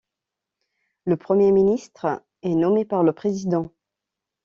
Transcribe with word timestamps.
Le 1.05 1.15
Premier 1.15 1.51
ministre 1.51 2.23
est 2.41 2.55
nommé 2.55 2.85
par 2.85 3.03
le 3.03 3.13
président. 3.13 3.69